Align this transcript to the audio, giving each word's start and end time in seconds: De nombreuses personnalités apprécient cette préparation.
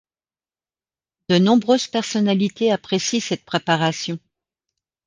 De 1.29 1.37
nombreuses 1.37 1.85
personnalités 1.85 2.71
apprécient 2.71 3.19
cette 3.21 3.45
préparation. 3.45 4.17